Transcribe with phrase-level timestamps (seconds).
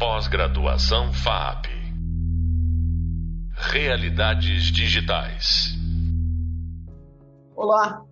[0.00, 1.66] Pós-graduação FAP.
[3.52, 5.74] Realidades digitais.
[7.54, 8.02] Olá,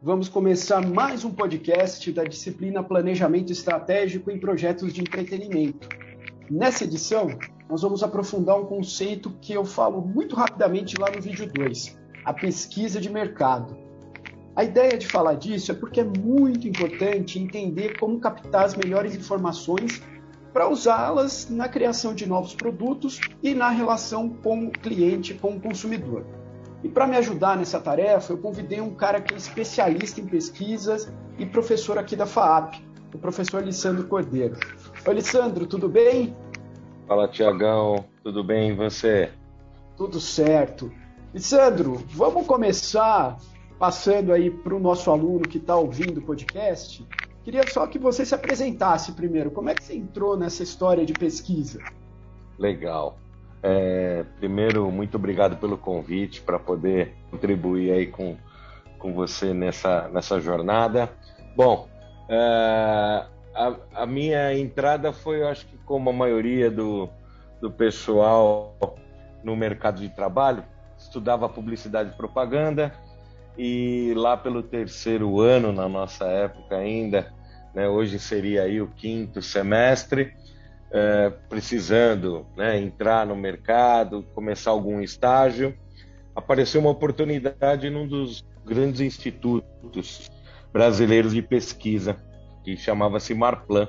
[0.00, 5.86] vamos começar mais um podcast da disciplina Planejamento Estratégico em Projetos de Entretenimento.
[6.50, 7.28] Nessa edição,
[7.68, 12.32] nós vamos aprofundar um conceito que eu falo muito rapidamente lá no vídeo 2, a
[12.32, 13.76] pesquisa de mercado.
[14.56, 19.14] A ideia de falar disso é porque é muito importante entender como captar as melhores
[19.14, 20.00] informações
[20.56, 25.60] para usá-las na criação de novos produtos e na relação com o cliente, com o
[25.60, 26.24] consumidor.
[26.82, 31.12] E para me ajudar nessa tarefa, eu convidei um cara que é especialista em pesquisas
[31.38, 32.76] e professor aqui da FAAP,
[33.14, 34.56] o professor Lissandro Cordeiro.
[35.06, 36.34] Oi, Lissandro, tudo bem?
[37.06, 39.30] Fala, Tiagão, tudo bem e você?
[39.94, 40.90] Tudo certo.
[41.34, 43.36] Lissandro, vamos começar
[43.78, 47.06] passando aí para o nosso aluno que está ouvindo o podcast,
[47.46, 49.52] queria só que você se apresentasse primeiro.
[49.52, 51.78] Como é que você entrou nessa história de pesquisa?
[52.58, 53.16] Legal.
[53.62, 58.36] É, primeiro, muito obrigado pelo convite para poder contribuir aí com,
[58.98, 61.08] com você nessa, nessa jornada.
[61.56, 61.88] Bom,
[62.28, 67.08] é, a, a, minha entrada foi, eu acho que como a maioria do,
[67.60, 68.76] do pessoal
[69.44, 70.64] no mercado de trabalho,
[70.98, 72.92] estudava publicidade e propaganda,
[73.58, 77.32] e lá pelo terceiro ano, na nossa época ainda,
[77.74, 80.34] né, hoje seria aí o quinto semestre,
[80.90, 85.76] é, precisando né, entrar no mercado, começar algum estágio,
[86.34, 90.30] apareceu uma oportunidade num dos grandes institutos
[90.72, 92.16] brasileiros de pesquisa,
[92.62, 93.88] que chamava-se Marplan.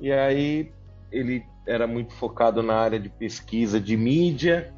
[0.00, 0.70] E aí
[1.10, 4.72] ele era muito focado na área de pesquisa de mídia,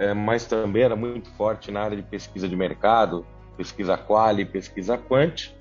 [0.00, 4.96] é, mas também era muito forte na área de pesquisa de mercado, pesquisa quali, pesquisa
[4.96, 5.54] quant.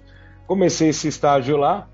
[0.48, 1.90] Comecei esse estágio lá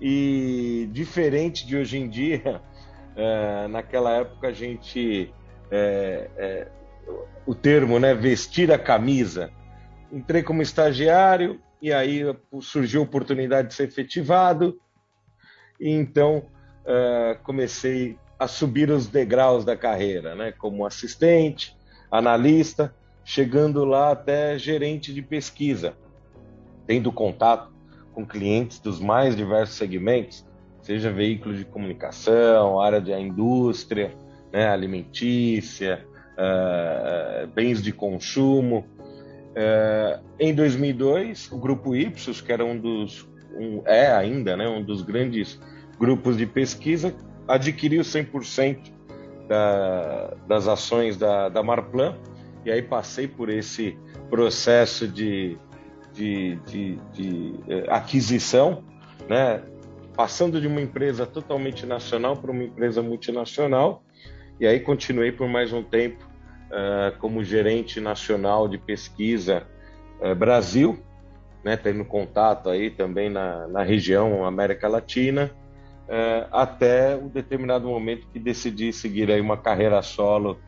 [0.00, 2.62] e diferente de hoje em dia,
[3.14, 5.30] é, naquela época a gente
[5.70, 6.68] é, é,
[7.44, 9.50] o termo, né, vestir a camisa.
[10.10, 12.22] Entrei como estagiário e aí
[12.62, 14.80] surgiu a oportunidade de ser efetivado
[15.78, 16.46] e então
[16.86, 20.52] é, comecei a subir os degraus da carreira, né?
[20.52, 21.76] Como assistente,
[22.10, 25.94] analista, chegando lá até gerente de pesquisa,
[26.86, 27.72] tendo contato
[28.12, 30.46] com clientes dos mais diversos segmentos,
[30.82, 34.12] seja veículo de comunicação, área da indústria,
[34.52, 38.86] né, alimentícia, uh, bens de consumo.
[39.50, 44.82] Uh, em 2002, o grupo Ipsos, que era um dos um, é ainda, né, um
[44.82, 45.60] dos grandes
[45.98, 47.14] grupos de pesquisa,
[47.46, 48.92] adquiriu 100%
[49.48, 52.16] da, das ações da, da Marplan,
[52.64, 53.98] e aí passei por esse
[54.30, 55.58] processo de,
[56.12, 58.82] de, de, de eh, aquisição,
[59.28, 59.62] né?
[60.16, 64.02] passando de uma empresa totalmente nacional para uma empresa multinacional,
[64.58, 66.24] e aí continuei por mais um tempo
[66.70, 69.66] uh, como gerente nacional de pesquisa
[70.20, 70.98] uh, Brasil,
[71.64, 75.50] né, tendo contato aí também na, na região América Latina,
[76.08, 80.58] é, até um determinado momento que decidi seguir aí uma carreira solo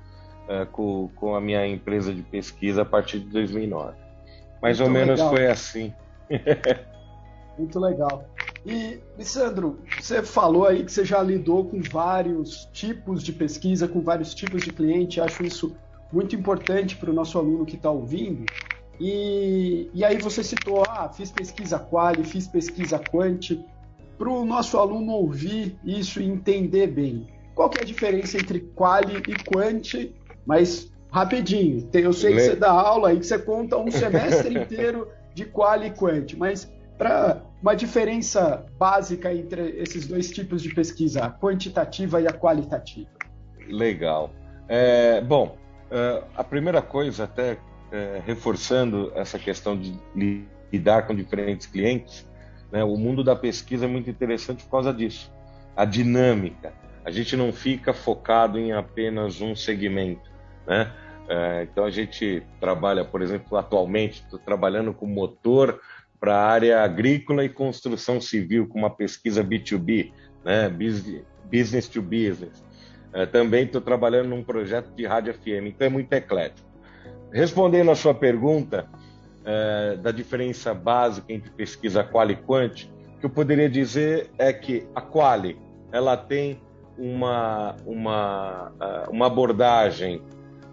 [0.49, 3.95] é, com, com a minha empresa de pesquisa a partir de 2009.
[4.63, 5.31] Mais Muito ou menos legal.
[5.31, 5.93] foi assim.
[7.59, 8.25] Muito legal.
[8.65, 14.01] E, Lissandro, você falou aí que você já lidou com vários tipos de pesquisa, com
[14.01, 15.21] vários tipos de cliente.
[15.21, 15.77] Acho isso
[16.13, 18.45] muito importante para o nosso aluno que está ouvindo.
[18.99, 23.53] E, e aí você citou, ah, fiz pesquisa quali, fiz pesquisa quant
[24.19, 27.27] para o nosso aluno ouvir isso e entender bem.
[27.55, 30.13] Qual que é a diferença entre quali e quant?
[30.45, 35.09] Mas rapidinho, eu sei que você dá aula aí que você conta um semestre inteiro
[35.35, 41.25] de quali e quant, mas para uma diferença básica entre esses dois tipos de pesquisa,
[41.25, 43.11] a quantitativa e a qualitativa.
[43.69, 44.31] Legal.
[44.69, 45.57] É, bom,
[45.91, 47.59] é, a primeira coisa, até
[47.93, 49.99] é, reforçando essa questão de
[50.73, 52.29] lidar com diferentes clientes,
[52.77, 52.85] né?
[52.85, 55.33] O mundo da pesquisa é muito interessante por causa disso.
[55.75, 56.75] A dinâmica.
[57.07, 60.31] A gente não fica focado em apenas um segmento.
[60.67, 60.93] Né?
[61.27, 65.81] É, então a gente trabalha, por exemplo, atualmente, estou trabalhando com motor
[66.21, 70.13] para a área agrícola e construção civil, com uma pesquisa B2B,
[70.45, 70.69] né?
[70.69, 72.63] business to business.
[73.15, 76.69] É, também estou trabalhando num projeto de rádio FM, então é muito eclético.
[77.33, 78.87] Respondendo a sua pergunta,
[79.47, 84.53] é, da diferença básica entre pesquisa quali e quant, o que eu poderia dizer é
[84.53, 85.57] que a quali
[85.93, 86.61] ela tem
[86.99, 88.73] uma, uma,
[89.09, 90.21] uma abordagem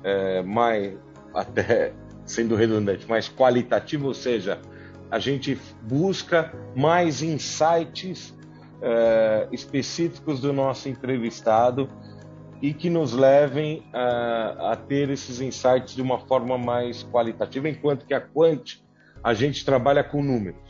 [0.03, 0.97] é, mais,
[1.33, 1.93] até
[2.25, 4.59] sendo redundante, mais qualitativa, ou seja,
[5.11, 8.33] a gente busca mais insights
[8.81, 11.87] é, específicos do nosso entrevistado
[12.63, 18.05] e que nos levem a, a, ter esses insights de uma forma mais qualitativa, enquanto
[18.05, 18.81] que a Quant
[19.21, 20.61] a gente trabalha com números,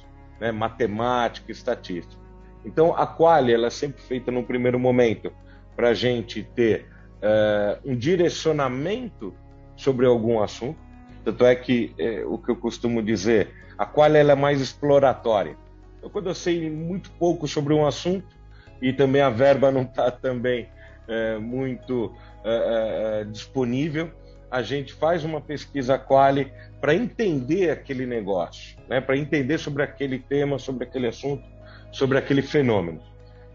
[0.42, 2.19] né, matemática, estatística.
[2.66, 5.31] Então a quali ela é sempre feita no primeiro momento
[5.75, 6.88] para a gente ter
[7.22, 9.31] uh, um direcionamento
[9.75, 10.80] sobre algum assunto.
[11.24, 15.56] Tanto é que é, o que eu costumo dizer, a qual ela é mais exploratória.
[16.00, 18.36] Então, quando eu sei muito pouco sobre um assunto
[18.81, 20.68] e também a verba não está também
[21.07, 22.13] é, muito
[22.44, 24.11] é, é, disponível,
[24.50, 29.01] a gente faz uma pesquisa quali para entender aquele negócio, né?
[29.01, 31.44] para entender sobre aquele tema, sobre aquele assunto,
[31.91, 33.01] sobre aquele fenômeno.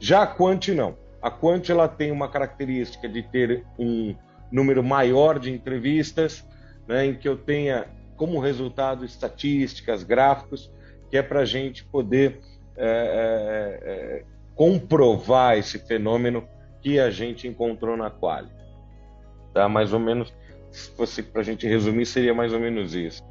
[0.00, 0.96] Já a Quant não.
[1.20, 4.14] A Quant ela tem uma característica de ter um
[4.50, 6.44] número maior de entrevistas,
[6.86, 7.86] né, em que eu tenha
[8.16, 10.72] como resultado estatísticas, gráficos,
[11.10, 12.40] que é para a gente poder
[12.76, 14.24] é, é, é,
[14.54, 16.46] comprovar esse fenômeno
[16.80, 18.50] que a gente encontrou na Quali.
[19.52, 19.68] Tá?
[19.68, 20.32] Mais ou menos,
[20.70, 23.22] se fosse para a gente resumir, seria mais ou menos isso.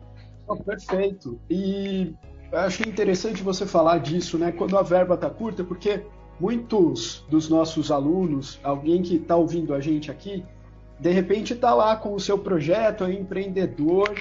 [0.48, 1.40] Oh, perfeito.
[1.50, 2.14] E
[2.52, 4.52] achei interessante você falar disso, né?
[4.52, 6.04] Quando a verba está curta, porque
[6.40, 10.46] muitos dos nossos alunos, alguém que está ouvindo a gente aqui,
[11.00, 14.14] de repente está lá com o seu projeto, é empreendedor,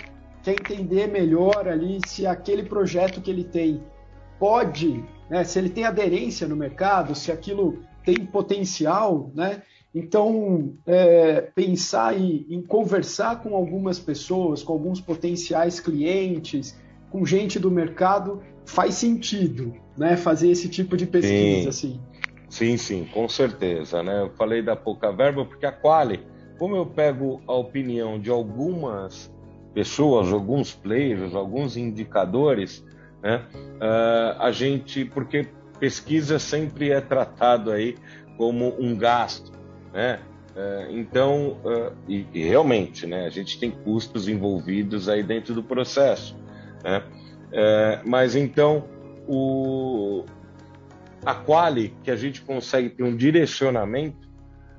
[0.43, 3.83] quer entender melhor ali se aquele projeto que ele tem
[4.39, 9.63] pode, né, se ele tem aderência no mercado, se aquilo tem potencial, né?
[9.93, 16.79] Então, é, pensar em, em, conversar com algumas pessoas, com alguns potenciais clientes,
[17.11, 20.17] com gente do mercado, faz sentido, né?
[20.17, 21.89] Fazer esse tipo de pesquisa, sim.
[21.89, 22.01] assim.
[22.49, 24.23] Sim, sim, com certeza, né?
[24.23, 26.21] Eu falei da pouca verba porque a Quali,
[26.59, 29.33] como eu pego a opinião de algumas
[29.75, 32.85] pessoas, alguns players, alguns indicadores,
[33.23, 33.45] né?
[33.55, 37.97] Uh, a gente, porque pesquisa sempre é tratado aí
[38.37, 39.53] como um gasto,
[39.93, 40.21] né?
[40.55, 43.27] Uh, então, uh, e, realmente, né?
[43.27, 46.37] A gente tem custos envolvidos aí dentro do processo,
[46.83, 47.03] né?
[48.05, 48.85] mas então
[49.27, 50.25] o
[51.25, 54.27] a quali que a gente consegue ter um direcionamento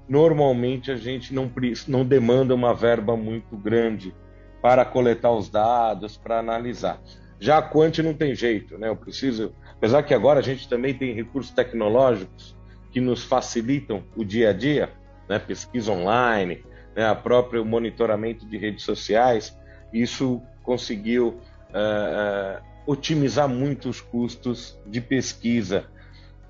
[0.08, 1.52] normalmente a gente não,
[1.88, 4.16] não demanda uma verba muito grande
[4.62, 7.02] para coletar os dados, para analisar.
[7.40, 8.90] Já a Quant não tem jeito, né?
[8.90, 12.56] Eu preciso, apesar que agora a gente também tem recursos tecnológicos
[12.92, 14.92] que nos facilitam o dia a dia,
[15.30, 15.40] né?
[15.40, 16.64] Pesquisa online,
[16.96, 17.08] né?
[17.08, 19.58] a próprio monitoramento de redes sociais,
[19.94, 21.40] isso conseguiu
[21.70, 25.86] uh, uh, otimizar muito os custos de pesquisa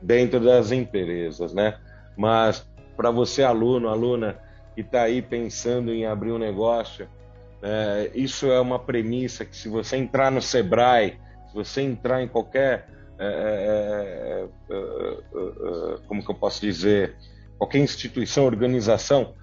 [0.01, 1.77] dentro das empresas, né?
[2.15, 4.37] Mas para você, aluno, aluna,
[4.73, 7.07] que está aí pensando em abrir um negócio,
[7.61, 12.27] é, isso é uma premissa que se você entrar no Sebrae, se você entrar em
[12.27, 12.87] qualquer,
[13.19, 17.15] é, é, é, como que eu posso dizer,
[17.57, 19.33] qualquer instituição, organização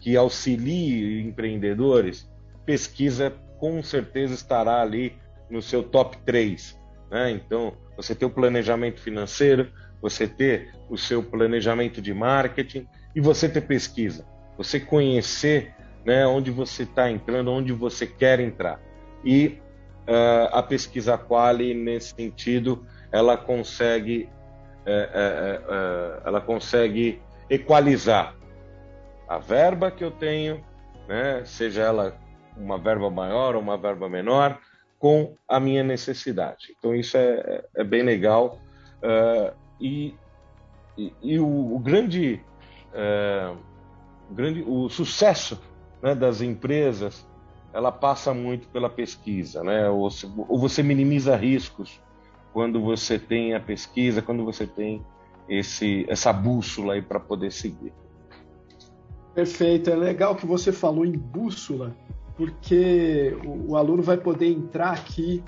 [0.00, 2.30] que auxilie empreendedores,
[2.64, 5.14] pesquisa com certeza estará ali
[5.50, 6.78] no seu top 3.
[7.10, 7.30] Né?
[7.30, 9.70] Então, você ter o planejamento financeiro,
[10.00, 14.26] você ter o seu planejamento de marketing e você ter pesquisa,
[14.56, 18.80] você conhecer né, onde você está entrando, onde você quer entrar.
[19.24, 19.58] E
[20.06, 22.84] uh, a pesquisa Quali, nesse sentido,
[23.14, 24.28] ela consegue,
[24.84, 28.34] uh, uh, ela consegue equalizar
[29.28, 30.60] a verba que eu tenho,
[31.06, 32.18] né, seja ela
[32.56, 34.58] uma verba maior ou uma verba menor,
[34.98, 36.74] com a minha necessidade.
[36.76, 38.58] Então isso é, é bem legal
[39.80, 40.14] e,
[40.96, 42.40] e, e o, o, grande,
[44.30, 45.60] o grande, o sucesso
[46.02, 47.28] né, das empresas,
[47.72, 49.90] ela passa muito pela pesquisa, né?
[49.90, 50.08] Ou,
[50.48, 52.00] ou você minimiza riscos
[52.54, 55.02] quando você tem a pesquisa, quando você tem
[55.48, 57.92] esse, essa bússola aí para poder seguir.
[59.34, 61.96] Perfeito, é legal que você falou em bússola,
[62.36, 65.42] porque o, o aluno vai poder entrar aqui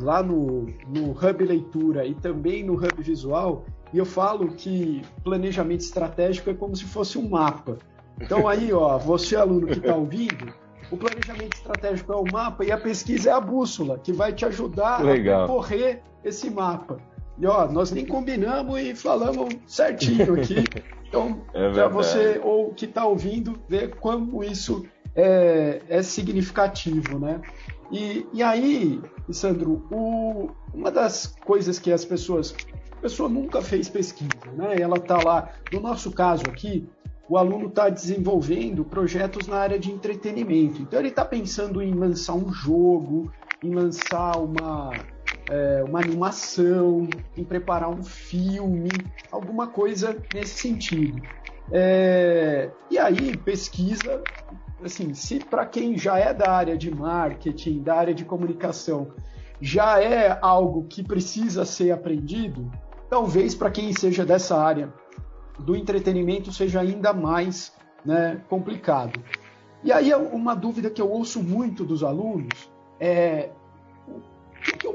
[0.00, 5.80] lá no, no Hub Leitura e também no Hub Visual, e eu falo que planejamento
[5.80, 7.76] estratégico é como se fosse um mapa.
[8.20, 10.54] Então aí, ó, você aluno que está ouvindo,
[10.92, 14.46] o planejamento estratégico é o mapa e a pesquisa é a bússola, que vai te
[14.46, 15.42] ajudar Legal.
[15.42, 16.98] a percorrer esse mapa.
[17.38, 20.64] E ó, nós nem combinamos e falamos certinho aqui.
[21.12, 27.42] Então, é para você ou que está ouvindo, ver como isso é, é significativo, né?
[27.90, 28.98] E, e aí,
[29.30, 32.54] Sandro, o, uma das coisas que as pessoas.
[32.92, 34.80] A pessoa nunca fez pesquisa, né?
[34.80, 35.50] Ela está lá.
[35.70, 36.88] No nosso caso aqui,
[37.28, 40.80] o aluno está desenvolvendo projetos na área de entretenimento.
[40.82, 43.30] Então ele está pensando em lançar um jogo,
[43.62, 44.92] em lançar uma,
[45.52, 47.06] é, uma animação,
[47.36, 48.88] em preparar um filme,
[49.30, 51.20] alguma coisa nesse sentido.
[51.70, 54.22] É, e aí, pesquisa,
[54.82, 59.12] assim, se para quem já é da área de marketing, da área de comunicação,
[59.60, 62.70] já é algo que precisa ser aprendido,
[63.10, 64.90] talvez para quem seja dessa área
[65.58, 67.74] do entretenimento seja ainda mais
[68.06, 69.22] né, complicado.
[69.84, 73.50] E aí uma dúvida que eu ouço muito dos alunos é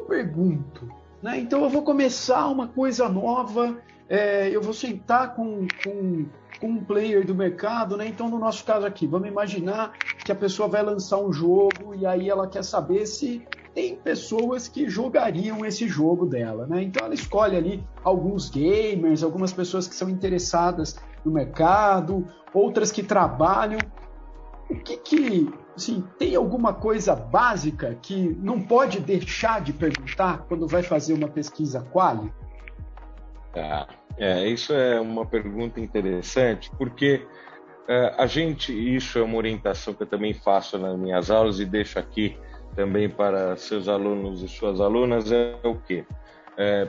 [0.08, 0.88] pergunto?
[1.22, 1.40] Né?
[1.40, 6.26] Então eu vou começar uma coisa nova, é, eu vou sentar com, com,
[6.60, 8.08] com, um player do mercado, né?
[8.08, 12.06] Então no nosso caso aqui, vamos imaginar que a pessoa vai lançar um jogo e
[12.06, 16.82] aí ela quer saber se tem pessoas que jogariam esse jogo dela, né?
[16.82, 23.04] Então ela escolhe ali alguns gamers, algumas pessoas que são interessadas no mercado, outras que
[23.04, 23.80] trabalham.
[24.70, 30.68] O que que, assim, tem alguma coisa básica que não pode deixar de perguntar quando
[30.68, 32.34] vai fazer uma pesquisa quali?
[33.54, 33.88] Tá.
[34.18, 37.26] É, isso é uma pergunta interessante, porque
[37.88, 41.66] é, a gente, isso é uma orientação que eu também faço nas minhas aulas e
[41.66, 42.36] deixo aqui
[42.76, 46.06] também para seus alunos e suas alunas é o que
[46.58, 46.88] é,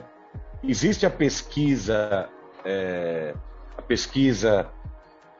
[0.63, 2.29] existe a pesquisa
[2.65, 3.33] é,
[3.77, 4.69] a pesquisa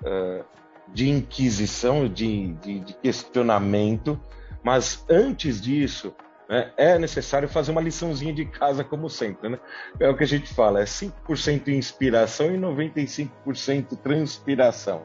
[0.04, 0.44] é,
[0.94, 4.20] de inquisição de, de, de, questionamento
[4.64, 6.14] mas antes disso
[6.48, 9.60] né, é necessário fazer uma liçãozinha de casa como sempre né?
[10.00, 15.04] é o que a gente fala é 5% inspiração e 95% transpiração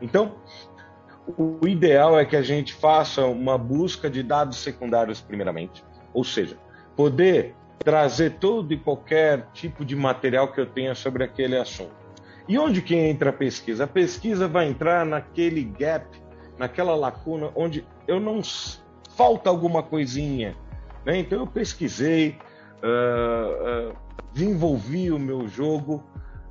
[0.00, 0.36] então
[1.26, 6.58] o ideal é que a gente faça uma busca de dados secundários primeiramente, ou seja,
[6.94, 12.03] poder trazer todo e qualquer tipo de material que eu tenha sobre aquele assunto.
[12.48, 13.84] E onde que entra a pesquisa?
[13.84, 16.06] A pesquisa vai entrar naquele gap,
[16.58, 18.40] naquela lacuna onde eu não
[19.16, 20.56] falta alguma coisinha.
[21.06, 21.18] Né?
[21.18, 22.36] Então eu pesquisei,
[22.82, 23.96] uh, uh,
[24.32, 26.02] desenvolvi o meu jogo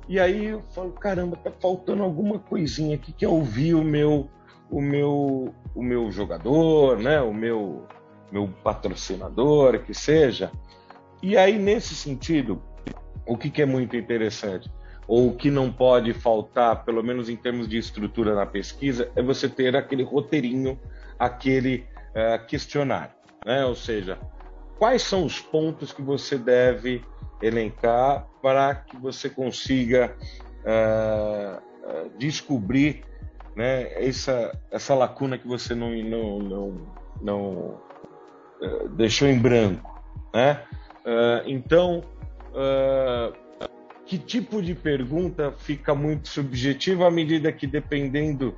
[0.08, 4.28] e aí eu falo caramba, tá faltando alguma coisinha aqui que eu ouvi o meu
[4.70, 7.20] o meu, o meu jogador, né?
[7.20, 7.86] o meu,
[8.30, 10.50] meu patrocinador, que seja.
[11.22, 12.60] E aí, nesse sentido,
[13.26, 14.70] o que, que é muito interessante,
[15.06, 19.22] ou o que não pode faltar, pelo menos em termos de estrutura na pesquisa, é
[19.22, 20.78] você ter aquele roteirinho,
[21.18, 23.14] aquele uh, questionário.
[23.44, 23.64] Né?
[23.64, 24.18] Ou seja,
[24.78, 27.04] quais são os pontos que você deve
[27.42, 30.16] elencar para que você consiga
[30.60, 31.62] uh,
[32.18, 33.04] descobrir
[33.54, 36.80] né, essa, essa lacuna que você não, não, não,
[37.20, 37.40] não
[38.60, 40.02] uh, deixou em branco.
[40.32, 40.60] Né?
[41.46, 42.02] Então,
[44.06, 48.54] que tipo de pergunta fica muito subjetiva à medida que, dependendo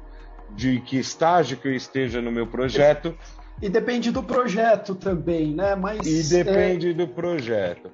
[0.55, 3.17] de que estágio que eu esteja no meu projeto.
[3.61, 5.75] E depende do projeto também, né?
[5.75, 6.93] Mas, e depende é...
[6.93, 7.91] do projeto.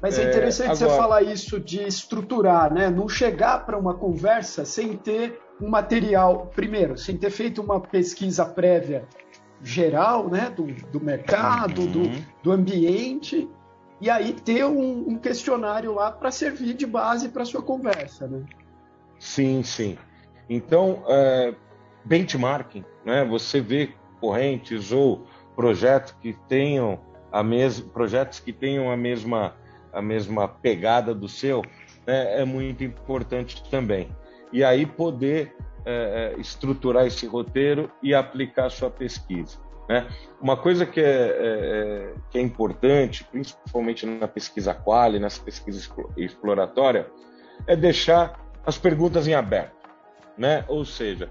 [0.00, 0.90] Mas é interessante é, agora...
[0.90, 2.88] você falar isso de estruturar, né?
[2.88, 8.44] Não chegar para uma conversa sem ter um material, primeiro, sem ter feito uma pesquisa
[8.44, 9.04] prévia
[9.62, 11.90] geral, né, do, do mercado, uhum.
[11.90, 13.48] do, do ambiente,
[14.00, 18.44] e aí ter um, um questionário lá para servir de base para sua conversa, né?
[19.18, 19.98] Sim, sim.
[20.48, 21.54] Então, é,
[22.04, 23.24] benchmarking, né?
[23.24, 25.26] Você vê correntes ou
[25.56, 27.00] projetos que tenham
[27.32, 29.56] a mesma, projetos que tenham a mesma
[29.90, 31.62] a mesma pegada do seu,
[32.06, 32.40] né?
[32.40, 34.10] é muito importante também
[34.52, 39.58] e aí poder é, é, estruturar esse roteiro e aplicar sua pesquisa.
[39.88, 40.06] Né?
[40.40, 45.88] Uma coisa que é, é, é, que é importante, principalmente na pesquisa quali, nessa pesquisa
[46.16, 47.08] exploratória,
[47.66, 49.88] é deixar as perguntas em aberto,
[50.36, 50.64] né?
[50.68, 51.30] Ou seja,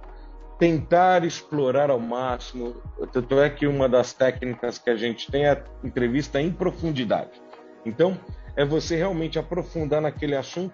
[0.58, 2.82] tentar explorar ao máximo.
[3.12, 7.40] Tanto é que uma das técnicas que a gente tem é a entrevista em profundidade.
[7.86, 8.20] Então,
[8.56, 10.74] é você realmente aprofundar naquele assunto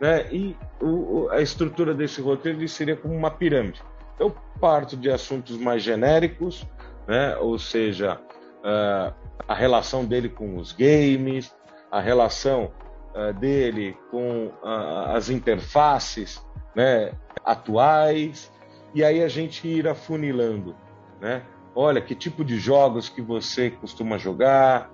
[0.00, 0.26] né?
[0.32, 3.82] E o, a estrutura desse roteiro seria como uma pirâmide.
[4.18, 6.66] Eu parto de assuntos mais genéricos,
[7.06, 7.36] né?
[7.36, 8.18] ou seja,
[8.60, 9.14] uh,
[9.46, 11.54] a relação dele com os games,
[11.90, 12.72] a relação
[13.14, 16.44] uh, dele com uh, as interfaces
[16.74, 17.12] né?
[17.44, 18.52] atuais,
[18.94, 20.74] e aí a gente ir afunilando.
[21.20, 21.42] Né?
[21.74, 24.92] Olha, que tipo de jogos que você costuma jogar,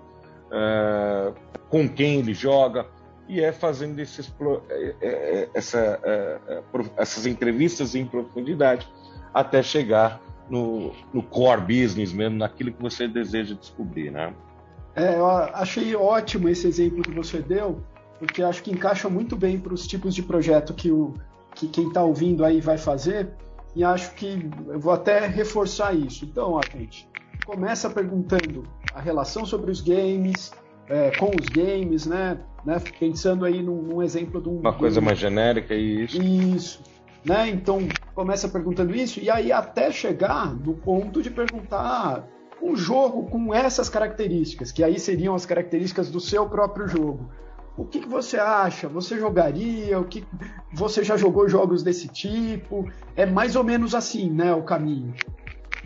[1.69, 2.87] com quem ele joga
[3.29, 4.35] e é fazendo esses,
[4.69, 6.01] é, é, é, essa,
[6.97, 8.89] essas entrevistas em profundidade
[9.33, 14.35] até chegar no, no, core business mesmo, naquilo que você deseja descobrir, né?
[14.95, 17.81] É, eu achei ótimo esse exemplo que você deu,
[18.19, 21.15] porque acho que encaixa muito bem para os tipos de projeto que, o,
[21.55, 23.31] que quem está ouvindo aí vai fazer,
[23.75, 26.25] e acho que eu vou até reforçar isso.
[26.25, 27.09] Então, ó, gente,
[27.47, 30.53] começa perguntando a relação sobre os games,
[30.89, 32.39] é, com os games, né?
[32.65, 32.81] né?
[32.99, 34.59] Pensando aí num, num exemplo de um.
[34.59, 36.21] Uma coisa mais genérica e isso.
[36.21, 36.83] Isso.
[37.25, 37.49] Né?
[37.49, 42.27] Então, começa perguntando isso, e aí até chegar no ponto de perguntar
[42.63, 47.31] um jogo com essas características, que aí seriam as características do seu próprio jogo.
[47.77, 48.89] O que, que, você acha?
[48.89, 49.99] Você jogaria?
[49.99, 50.27] O que
[50.73, 52.91] você já jogou jogos desse tipo?
[53.17, 55.15] É mais ou menos assim, né, o caminho.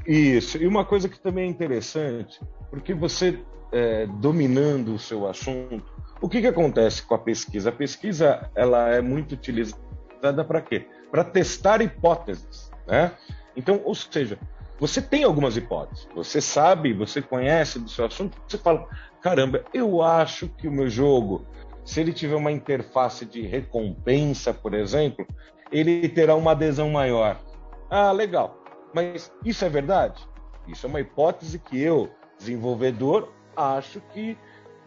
[0.04, 0.58] Isso.
[0.58, 3.38] E uma coisa que também é interessante, porque você
[3.72, 5.84] é, dominando o seu assunto,
[6.20, 7.68] o que, que acontece com a pesquisa?
[7.68, 10.86] A pesquisa ela é muito utilizada para quê?
[11.14, 13.12] Para testar hipóteses, né?
[13.56, 14.36] Então, ou seja,
[14.80, 18.88] você tem algumas hipóteses, você sabe, você conhece do seu assunto, você fala,
[19.22, 21.46] caramba, eu acho que o meu jogo,
[21.84, 25.24] se ele tiver uma interface de recompensa, por exemplo,
[25.70, 27.40] ele terá uma adesão maior.
[27.88, 28.58] Ah, legal.
[28.92, 30.20] Mas isso é verdade?
[30.66, 34.36] Isso é uma hipótese que eu, desenvolvedor, acho que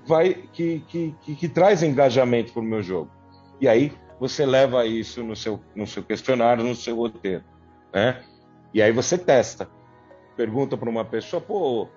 [0.05, 3.09] vai que, que, que, que traz engajamento para o meu jogo.
[3.61, 7.43] E aí você leva isso no seu, no seu questionário, no seu roteiro,
[7.93, 8.23] né?
[8.73, 9.69] E aí você testa.
[10.35, 11.87] Pergunta para uma pessoa, pô,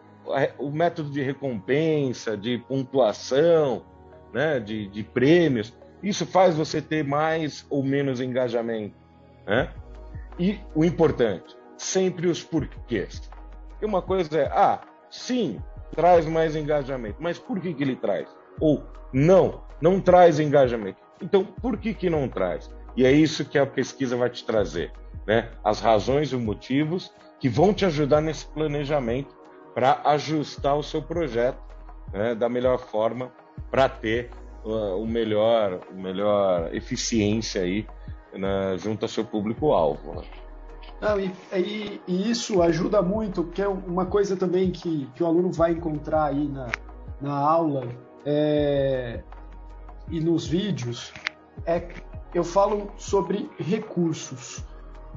[0.59, 3.85] o método de recompensa, de pontuação,
[4.33, 8.95] né, de, de prêmios, isso faz você ter mais ou menos engajamento,
[9.47, 9.71] né?
[10.39, 13.31] E o importante, sempre os porquês.
[13.81, 15.61] E uma coisa é, ah, sim,
[15.95, 17.17] traz mais engajamento.
[17.21, 18.29] Mas por que, que ele traz?
[18.59, 20.99] Ou não, não traz engajamento.
[21.21, 22.71] Então, por que, que não traz?
[22.97, 24.93] E é isso que a pesquisa vai te trazer.
[25.27, 25.51] Né?
[25.63, 29.35] As razões e os motivos que vão te ajudar nesse planejamento
[29.75, 31.59] para ajustar o seu projeto
[32.13, 33.31] né, da melhor forma
[33.71, 34.31] para ter
[34.65, 37.87] uh, o melhor, o melhor eficiência aí
[38.33, 40.23] né, junto ao seu público-alvo.
[41.01, 45.27] Não, e, e, e, isso ajuda muito, porque é uma coisa também que, que o
[45.27, 46.69] aluno vai encontrar aí na,
[47.21, 47.89] na aula
[48.25, 49.23] é,
[50.11, 51.13] e nos vídeos,
[51.67, 51.89] é
[52.35, 54.63] eu falo sobre recursos.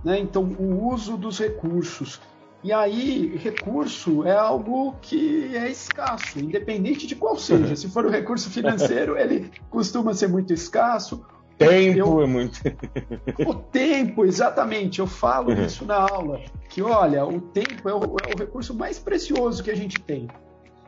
[0.03, 0.19] Né?
[0.19, 2.19] Então, o uso dos recursos.
[2.63, 7.75] E aí, recurso é algo que é escasso, independente de qual seja.
[7.75, 11.25] Se for o recurso financeiro, ele costuma ser muito escasso.
[11.57, 12.59] Tempo eu, é muito.
[13.45, 14.99] o tempo, exatamente.
[14.99, 15.65] Eu falo uhum.
[15.65, 16.41] isso na aula.
[16.69, 20.27] Que olha, o tempo é o, é o recurso mais precioso que a gente tem.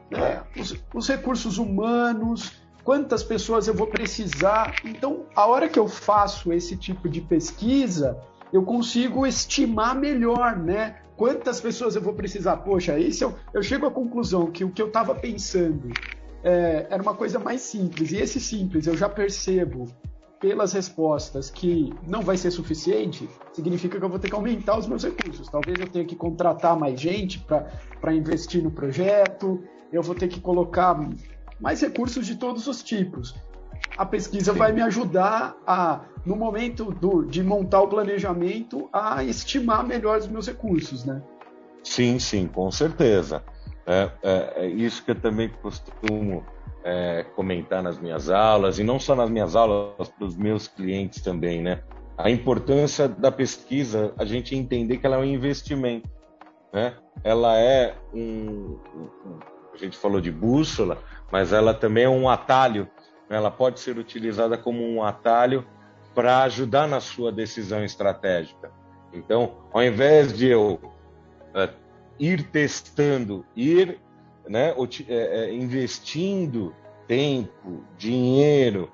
[0.10, 0.44] Né?
[0.58, 2.54] Os, os, recursos humanos,
[2.86, 4.80] quantas pessoas eu vou precisar.
[4.86, 8.18] Então, a hora que eu faço esse tipo de pesquisa,
[8.54, 10.98] eu consigo estimar melhor, né?
[11.18, 12.58] Quantas pessoas eu vou precisar?
[12.58, 15.98] Poxa, se eu, eu chego à conclusão que o que eu estava pensando
[16.44, 19.88] é, era uma coisa mais simples, e esse simples eu já percebo
[20.40, 24.86] pelas respostas que não vai ser suficiente, significa que eu vou ter que aumentar os
[24.86, 25.50] meus recursos.
[25.50, 30.40] Talvez eu tenha que contratar mais gente para investir no projeto, eu vou ter que
[30.40, 31.00] colocar
[31.60, 33.36] mais recursos de todos os tipos.
[33.98, 34.60] A pesquisa Sim.
[34.60, 40.28] vai me ajudar a, no momento do, de montar o planejamento, a estimar melhor os
[40.28, 41.22] meus recursos, né?
[41.84, 43.44] Sim, sim, com certeza.
[43.86, 46.46] É, é, é isso que eu também costumo
[46.84, 51.22] é, comentar nas minhas aulas, e não só nas minhas aulas, para os meus clientes
[51.22, 51.82] também, né?
[52.18, 56.10] A importância da pesquisa, a gente entender que ela é um investimento,
[56.74, 56.96] né?
[57.24, 58.78] Ela é um,
[59.26, 59.40] um
[59.76, 62.88] a gente falou de bússola, mas ela também é um atalho,
[63.30, 63.38] né?
[63.38, 65.66] ela pode ser utilizada como um atalho
[66.14, 68.72] para ajudar na sua decisão estratégica.
[69.12, 70.80] Então, ao invés de eu
[71.54, 71.74] uh,
[72.20, 74.00] ir testando, ir
[74.48, 74.74] né,
[75.08, 76.74] é, é, investindo
[77.08, 78.92] tempo, dinheiro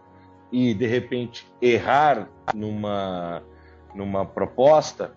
[0.52, 3.42] e de repente errar numa,
[3.96, 5.14] numa proposta,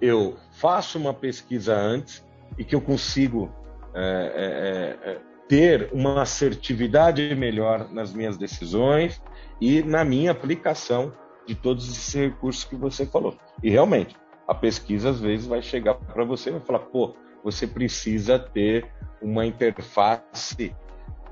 [0.00, 2.24] eu faço uma pesquisa antes
[2.56, 3.50] e que eu consigo
[3.94, 9.20] é, é, é, ter uma assertividade melhor nas minhas decisões
[9.60, 11.12] e na minha aplicação
[11.46, 13.36] de todos esses recursos que você falou.
[13.62, 17.66] E realmente, a pesquisa às vezes vai chegar para você e vai falar, pô, você
[17.66, 18.86] precisa ter
[19.20, 20.74] uma interface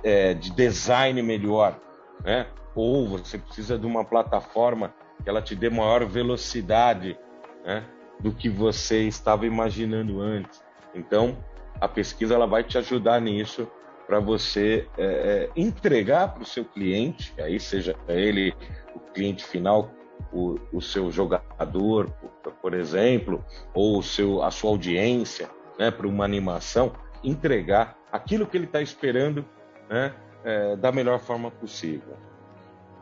[0.03, 1.79] é, de design melhor,
[2.25, 2.47] né?
[2.75, 7.19] Ou você precisa de uma plataforma que ela te dê maior velocidade,
[7.65, 7.85] né?
[8.21, 10.63] Do que você estava imaginando antes.
[10.95, 11.37] Então,
[11.81, 13.69] a pesquisa ela vai te ajudar nisso
[14.07, 18.55] para você é, é, entregar para o seu cliente, aí seja ele
[18.95, 19.91] o cliente final,
[20.33, 22.11] o, o seu jogador,
[22.43, 28.47] por, por, exemplo, ou o seu, a sua audiência, né, para uma animação, entregar aquilo
[28.47, 29.45] que ele está esperando
[29.91, 32.17] né, é, da melhor forma possível.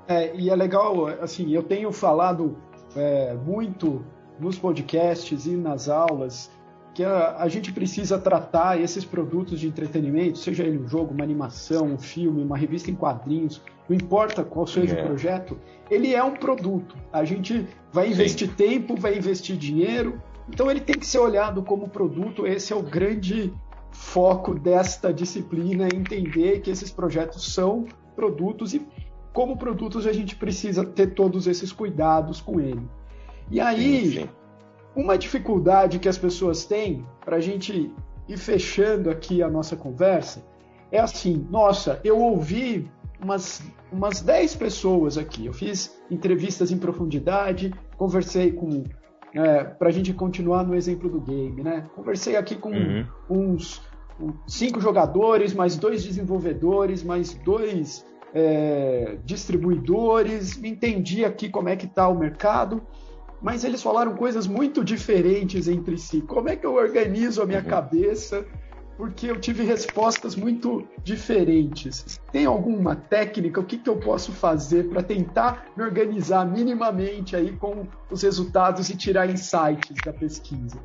[0.09, 2.59] É, e é legal, assim, eu tenho falado
[2.97, 4.05] é, muito
[4.39, 6.51] nos podcasts e nas aulas
[6.97, 11.23] que a, a, gente precisa tratar esses produtos de entretenimento, seja ele um jogo, uma
[11.23, 15.59] animação, um filme, uma revista em quadrinhos, não importa qual seja o projeto,
[15.91, 16.97] ele é um produto.
[17.13, 18.55] A gente vai investir Sim.
[18.55, 22.47] tempo, vai investir dinheiro, então ele tem que ser olhado como produto.
[22.47, 23.53] Esse é o grande
[23.91, 28.81] foco desta disciplina, entender que esses projetos são produtos e
[29.35, 32.89] como produtos a gente precisa ter todos esses cuidados com ele.
[33.51, 34.29] E aí, sim, sim.
[34.97, 37.93] Uma dificuldade que as pessoas têm para a gente
[38.27, 40.43] ir fechando aqui a nossa conversa
[40.91, 42.91] é assim: nossa, eu ouvi
[43.23, 48.85] umas, umas 10 pessoas aqui, eu fiz entrevistas em profundidade, conversei com.
[49.35, 51.87] É, para a gente continuar no exemplo do game, né?
[51.95, 53.05] Conversei aqui com uhum.
[53.29, 53.83] uns
[54.47, 62.09] cinco jogadores, mais dois desenvolvedores, mais dois é, distribuidores, entendi aqui como é que está
[62.09, 62.83] o mercado,
[63.47, 66.21] mas eles falaram coisas muito diferentes entre si.
[66.21, 67.67] Como é que eu organizo a minha uhum.
[67.67, 68.45] cabeça?
[68.97, 72.19] Porque eu tive respostas muito diferentes.
[72.33, 73.61] Tem alguma técnica?
[73.61, 78.91] O que, que eu posso fazer para tentar me organizar minimamente aí com os resultados
[78.91, 80.81] e tirar insights da pesquisa?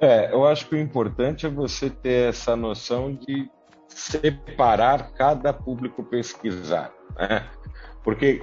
[0.00, 3.50] É, eu acho que o importante é você ter essa noção de
[3.88, 7.44] separar cada público pesquisar, né?
[8.04, 8.42] Porque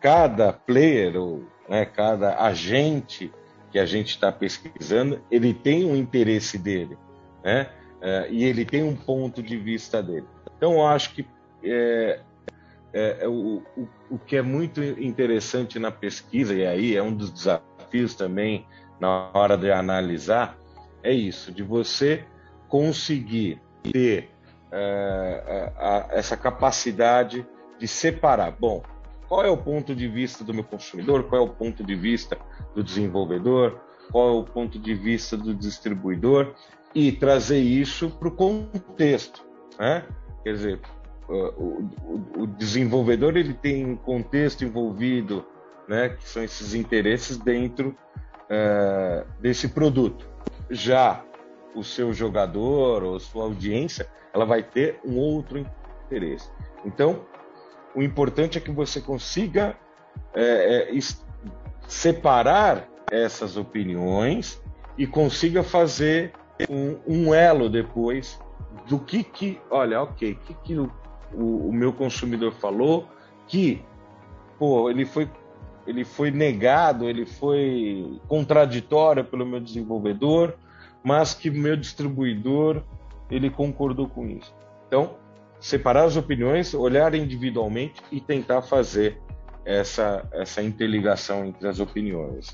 [0.00, 3.30] cada player, ou né, cada agente
[3.70, 6.96] que a gente está pesquisando, ele tem um interesse dele,
[7.44, 7.70] né?
[8.00, 10.26] É, e ele tem um ponto de vista dele.
[10.56, 11.26] Então, eu acho que
[11.62, 12.20] é,
[12.92, 17.12] é, é o, o, o que é muito interessante na pesquisa, e aí é um
[17.12, 18.66] dos desafios também
[19.00, 20.56] na hora de analisar,
[21.02, 22.24] é isso, de você
[22.68, 24.30] conseguir ter
[24.70, 27.46] é, a, essa capacidade
[27.78, 28.52] de separar.
[28.52, 28.82] Bom,
[29.28, 31.24] qual é o ponto de vista do meu consumidor?
[31.24, 32.38] Qual é o ponto de vista
[32.74, 33.78] do desenvolvedor?
[34.10, 36.54] Qual é o ponto de vista do distribuidor?
[36.94, 39.44] E trazer isso para o contexto.
[39.78, 40.04] Né?
[40.42, 40.80] Quer dizer,
[41.28, 45.44] o, o, o, desenvolvedor ele tem um contexto envolvido,
[45.86, 47.94] né, que são esses interesses dentro
[48.44, 50.26] uh, desse produto.
[50.70, 51.22] Já
[51.74, 55.58] o seu jogador ou sua audiência, ela vai ter um outro
[56.06, 56.50] interesse.
[56.84, 57.26] Então,
[57.98, 59.76] o importante é que você consiga
[60.32, 60.98] é, é,
[61.88, 64.62] separar essas opiniões
[64.96, 66.32] e consiga fazer
[66.70, 68.38] um, um, elo depois
[68.88, 70.88] do que que, olha, ok, que que o,
[71.34, 73.08] o, o meu consumidor falou
[73.48, 73.82] que,
[74.60, 75.28] pô, ele foi
[75.84, 80.54] ele foi negado, ele foi contraditório pelo meu desenvolvedor,
[81.02, 82.80] mas que meu distribuidor
[83.28, 84.54] ele concordou com isso.
[84.86, 85.16] Então,
[85.60, 89.20] separar as opiniões, olhar individualmente e tentar fazer
[89.64, 92.52] essa, essa interligação entre as opiniões.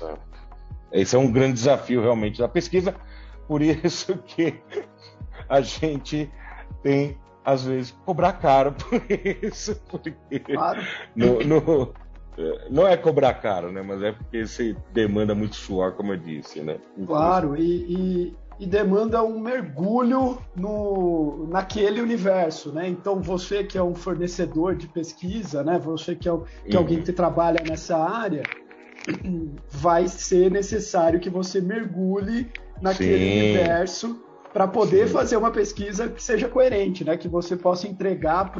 [0.91, 2.95] Esse é um grande desafio realmente da pesquisa,
[3.47, 4.55] por isso que
[5.47, 6.31] a gente
[6.83, 10.81] tem, às vezes, cobrar caro por isso, porque claro.
[11.15, 11.93] no, no,
[12.69, 13.81] não é cobrar caro, né?
[13.81, 16.77] Mas é porque você demanda muito suor, como eu disse, né?
[17.05, 22.87] Claro, e, e, e, demanda um mergulho no, naquele universo, né?
[22.87, 25.79] Então você que é um fornecedor de pesquisa, né?
[25.79, 26.37] Você que é,
[26.67, 27.03] que é alguém uhum.
[27.03, 28.43] que trabalha nessa área,
[29.69, 32.49] vai ser necessário que você mergulhe
[32.81, 33.39] naquele Sim.
[33.39, 35.13] universo para poder Sim.
[35.13, 37.17] fazer uma pesquisa que seja coerente, né?
[37.17, 38.53] Que você possa entregar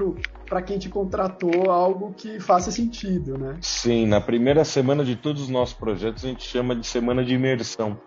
[0.49, 3.57] para quem te contratou algo que faça sentido, né?
[3.61, 7.33] Sim, na primeira semana de todos os nossos projetos a gente chama de semana de
[7.33, 7.97] imersão.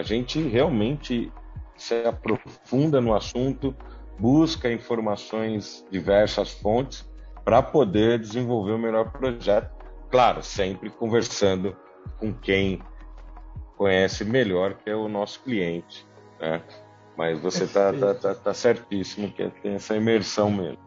[0.00, 1.30] A gente realmente
[1.76, 3.76] se aprofunda no assunto,
[4.18, 7.06] busca informações diversas fontes
[7.44, 9.70] para poder desenvolver o melhor projeto.
[10.10, 11.76] Claro, sempre conversando
[12.18, 12.82] com quem
[13.76, 16.06] conhece melhor, que é o nosso cliente,
[16.40, 16.62] né?
[17.14, 20.78] Mas você está tá, tá, tá, certíssimo que tem essa imersão mesmo.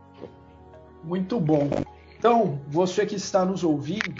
[1.04, 1.69] Muito bom.
[2.17, 4.15] Então, você que está nos ouvindo,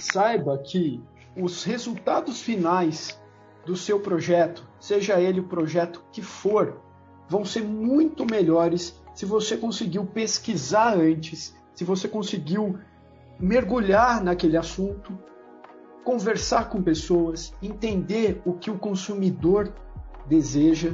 [0.00, 1.00] saiba que
[1.36, 3.22] os resultados finais
[3.64, 6.80] do seu projeto, seja ele o projeto que for,
[7.28, 12.78] vão ser muito melhores se você conseguiu pesquisar antes, se você conseguiu
[13.38, 15.16] mergulhar naquele assunto,
[16.04, 19.72] conversar com pessoas, entender o que o consumidor
[20.26, 20.92] deseja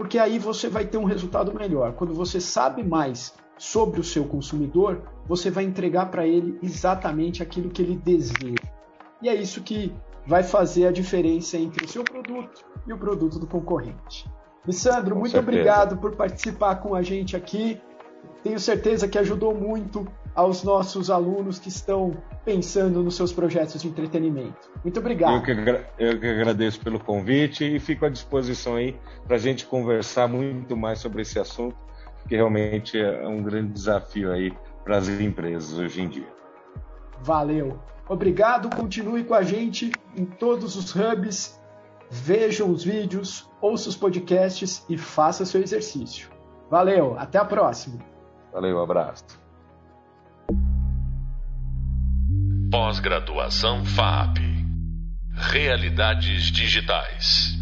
[0.00, 1.92] porque aí você vai ter um resultado melhor.
[1.92, 7.68] Quando você sabe mais sobre o seu consumidor, você vai entregar para ele exatamente aquilo
[7.68, 8.64] que ele deseja.
[9.20, 9.92] E é isso que
[10.30, 14.30] vai fazer a diferença entre o seu produto e o produto do concorrente.
[14.64, 15.50] Lissandro, muito certeza.
[15.50, 17.80] obrigado por participar com a gente aqui.
[18.44, 23.88] Tenho certeza que ajudou muito aos nossos alunos que estão pensando nos seus projetos de
[23.88, 24.70] entretenimento.
[24.84, 25.34] Muito obrigado.
[25.34, 29.66] Eu que, eu que agradeço pelo convite e fico à disposição aí para a gente
[29.66, 31.76] conversar muito mais sobre esse assunto,
[32.28, 34.52] que realmente é um grande desafio aí
[34.84, 36.28] para as empresas hoje em dia.
[37.20, 37.80] Valeu.
[38.10, 41.62] Obrigado, continue com a gente em todos os hubs,
[42.10, 46.28] vejam os vídeos, ouça os podcasts e faça seu exercício.
[46.68, 48.00] Valeu, até a próxima.
[48.52, 49.38] Valeu, um abraço.
[52.68, 54.38] Pós-graduação FAP.
[55.32, 57.59] Realidades digitais.